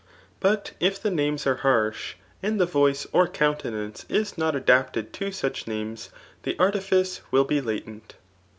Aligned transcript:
But 0.39 0.71
if 0.79 0.99
the 0.99 1.11
names 1.11 1.45
are 1.45 1.57
harsh, 1.57 2.15
and 2.41 2.59
the 2.59 2.65
voice 2.65 3.05
or 3.13 3.27
countenance 3.27 4.03
is 4.09 4.35
not 4.35 4.55
adapted 4.55 5.13
to 5.13 5.31
such 5.31 5.67
names, 5.67 6.09
the 6.41 6.57
artifice 6.57 7.21
will 7.29 7.45
be 7.45 7.61
latent. 7.61 8.15